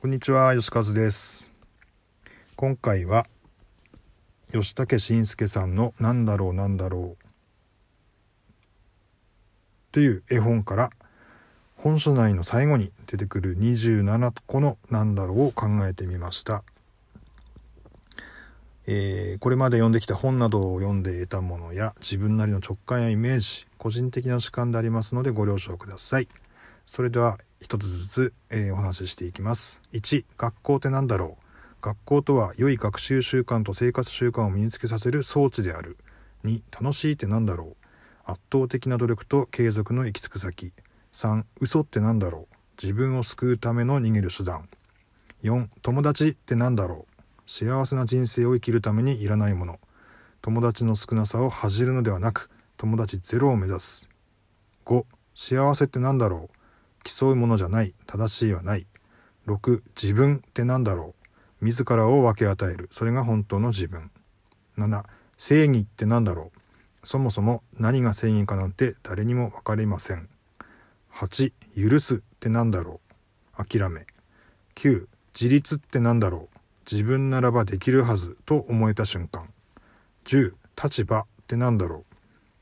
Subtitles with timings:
[0.00, 1.52] こんにちは、吉和です。
[2.56, 3.26] 今回は
[4.50, 7.16] 吉武慎介さんのなんだろうなんだろうっ
[9.92, 10.88] ていう絵本から
[11.76, 16.64] 本書内の最後に出てくる27個のなんだろうを考えてみました。
[18.86, 26.28] えーこれまで読んできた本などを読んで得たものや自分なりの直感やイメージ個人的な主観でありますのでご了承ください
[26.86, 29.82] それでは一つずつ、えーお話ししていきます。
[29.92, 31.44] 1学校って何だろう？
[31.82, 35.96] 学校とは良い学習習慣と生活習慣を身につけさせる装置である。
[36.44, 37.76] 2楽しいって何だろう？
[38.24, 40.72] 圧倒的な努力と継続の行き着く先。
[41.12, 42.54] 3嘘って何だろう？
[42.82, 44.68] 自分を救うための逃げる手段。
[45.42, 47.22] 4友達って何だろう？
[47.46, 49.80] 幸せな人生を生きるためにいらないもの。
[50.42, 54.08] 友達の少なさを恥じるのではなく友達ゼロを目指す。
[54.86, 56.56] 5幸せって何だろう？
[57.02, 57.94] 競うものじゃない。
[58.06, 58.86] 正しいはない。
[59.46, 61.14] 6自分って何だろ
[61.60, 61.64] う。
[61.64, 62.88] 自らを分け与える。
[62.90, 64.10] それが本当の自分。
[64.78, 65.04] 7
[65.36, 67.06] 正義って何だろう。
[67.06, 70.28] そもそも何が正義かなんて誰にも分かりません。
[71.12, 73.00] 8許すって何だろ
[73.58, 73.64] う。
[73.64, 74.06] 諦め。
[74.76, 76.58] 9自立って何だろう。
[76.90, 78.36] 自分ならばできるはず。
[78.46, 79.48] と思えた瞬間。
[80.24, 82.04] 10立場って何だろ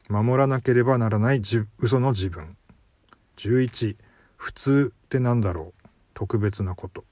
[0.09, 0.13] う。
[0.13, 1.43] 守らなければならない
[1.79, 2.57] 嘘の自分。
[3.37, 3.97] 11
[4.39, 5.89] 普通って何だろう？
[6.15, 7.05] 特別なこと。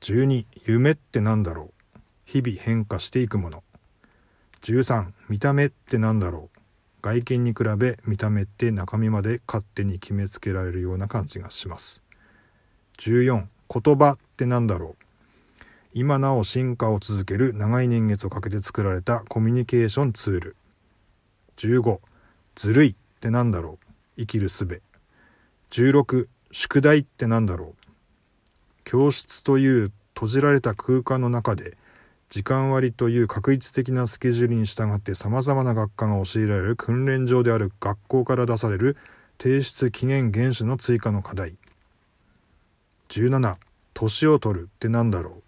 [0.00, 1.98] 12夢って何だろう？
[2.24, 3.62] 日々変化していくもの。
[4.62, 6.58] 13見た目って何だろう？
[7.00, 12.02] 外見に比べ見た目って中身まで勝手に決めつけられるような感じがします。
[12.98, 15.04] 14言葉って何だろう？
[15.94, 20.56] 今なお進化を続ける長い年月をかけて作られたコミュニケーションツール。
[21.56, 22.00] 15
[22.56, 23.86] ずるいってなんだろう？
[24.18, 24.82] 生きる術。
[25.72, 27.74] 16宿題ってなんだろう？
[28.84, 31.78] 教室という閉じられた空間の中で
[32.28, 38.98] 時間割という確一的なスケジュールに従ってさまざまな学科が教えられる訓練場である学校から出される
[39.38, 41.56] 提出期限厳守の追加の課題。
[43.08, 43.56] 17
[43.94, 45.42] 年を取るってなんだろ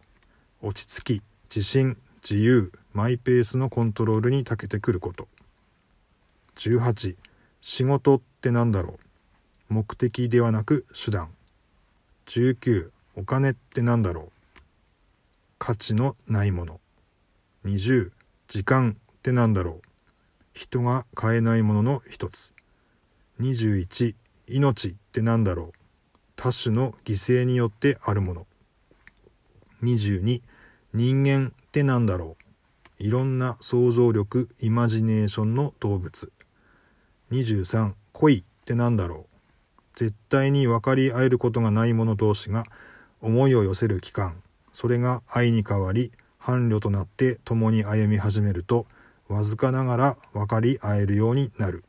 [0.63, 0.69] う？
[0.69, 1.23] 落ち着き
[1.55, 5.29] 自信自由マイペースのコントロールに長けてくること。
[6.57, 7.17] 18
[7.61, 9.04] 仕事ってなんだろう？
[9.75, 11.31] 目的ではなく手段。
[12.27, 14.61] 19お金ってなんだろう？
[15.59, 16.81] 価値のないもの。
[17.65, 18.13] 20
[18.47, 19.89] 時間ってなんだろう？
[20.53, 22.55] 人が買えないものの一つ。
[23.41, 24.15] 21
[24.47, 25.73] 命ってなんだろう？
[26.37, 28.47] 多種の犠牲によってあるもの。
[29.83, 30.41] 22
[30.93, 32.37] 人間ってなんだろ
[33.01, 33.03] う？
[33.03, 36.33] いろんな想像力イマジネーションの動物。
[37.33, 39.34] 23恋ってなんだろう？
[39.95, 42.65] 絶対に分かり合えることがない者同士が
[43.21, 48.87] 思いを寄せる期間それが愛に変わり伴侶となって共に歩み始めると
[49.29, 51.85] わずかながら分かり合えるようになる。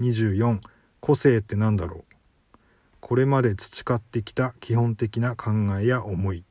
[0.00, 0.60] 24
[1.00, 2.04] 個性ってなんだろ
[2.52, 2.56] う？
[3.00, 6.44] これまで培ってきた基本的な考えや思い。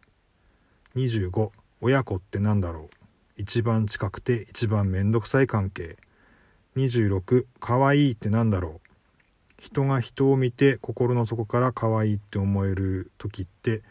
[0.95, 1.51] 25
[1.81, 2.89] 親子ってなんだろう？
[3.37, 5.97] 一番近くて一番めんどくさい関係。
[6.75, 8.84] 26可愛いってなんだろう？
[9.66, 13.81] 人が人を見て心の底から可愛いって思える時って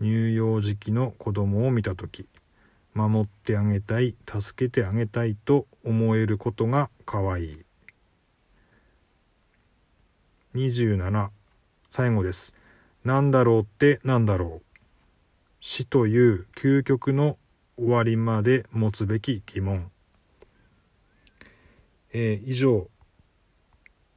[0.00, 2.26] 乳幼児期の子供を見た時
[2.94, 7.64] 守ってあげたい助けてあげたいと思えることが可愛い。
[10.56, 11.30] 27
[11.90, 12.56] 最後です。
[13.04, 14.78] なんだろうってなんだろう。
[15.60, 17.38] 死という究極の
[17.76, 19.92] 終わりまで持つべき疑問、
[22.12, 22.88] えー以上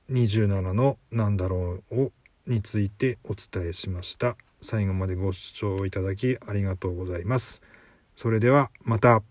[0.09, 2.11] 27の「なんだろう」を
[2.45, 4.37] についてお伝えしました。
[4.61, 7.61] 最後までご視聴いただきありがとうございます。
[8.15, 9.23] それではまた。